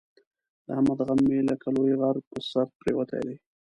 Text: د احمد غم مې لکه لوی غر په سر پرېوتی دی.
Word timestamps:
د 0.65 0.67
احمد 0.75 0.99
غم 1.07 1.19
مې 1.29 1.39
لکه 1.49 1.67
لوی 1.75 1.93
غر 1.99 2.15
په 2.27 2.37
سر 2.49 2.67
پرېوتی 2.79 3.19
دی. 3.27 3.35